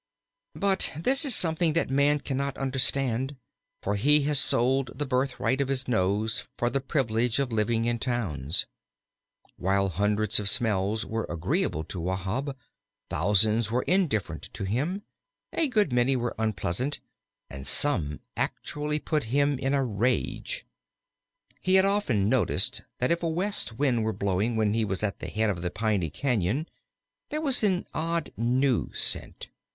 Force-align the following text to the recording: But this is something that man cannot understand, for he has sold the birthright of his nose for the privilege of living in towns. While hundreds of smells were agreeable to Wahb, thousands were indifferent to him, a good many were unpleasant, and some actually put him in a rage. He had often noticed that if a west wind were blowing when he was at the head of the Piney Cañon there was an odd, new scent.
But 0.55 0.91
this 0.97 1.23
is 1.25 1.35
something 1.35 1.73
that 1.73 1.91
man 1.91 2.21
cannot 2.21 2.57
understand, 2.57 3.35
for 3.83 3.97
he 3.97 4.21
has 4.23 4.39
sold 4.39 4.89
the 4.95 5.05
birthright 5.05 5.61
of 5.61 5.67
his 5.67 5.87
nose 5.87 6.47
for 6.57 6.71
the 6.71 6.81
privilege 6.81 7.37
of 7.37 7.51
living 7.51 7.85
in 7.85 7.99
towns. 7.99 8.65
While 9.57 9.89
hundreds 9.89 10.39
of 10.39 10.49
smells 10.49 11.05
were 11.05 11.27
agreeable 11.29 11.83
to 11.83 11.99
Wahb, 11.99 12.57
thousands 13.11 13.69
were 13.69 13.83
indifferent 13.83 14.51
to 14.53 14.63
him, 14.63 15.03
a 15.53 15.67
good 15.67 15.93
many 15.93 16.15
were 16.15 16.33
unpleasant, 16.39 16.99
and 17.47 17.67
some 17.67 18.21
actually 18.35 18.97
put 18.97 19.25
him 19.25 19.59
in 19.59 19.75
a 19.75 19.85
rage. 19.85 20.65
He 21.59 21.75
had 21.75 21.85
often 21.85 22.27
noticed 22.27 22.81
that 22.97 23.11
if 23.11 23.21
a 23.21 23.29
west 23.29 23.73
wind 23.77 24.03
were 24.03 24.13
blowing 24.13 24.55
when 24.55 24.73
he 24.73 24.83
was 24.83 25.03
at 25.03 25.19
the 25.19 25.27
head 25.27 25.51
of 25.51 25.61
the 25.61 25.69
Piney 25.69 26.09
Cañon 26.09 26.65
there 27.29 27.39
was 27.39 27.61
an 27.61 27.85
odd, 27.93 28.31
new 28.35 28.91
scent. 28.93 29.49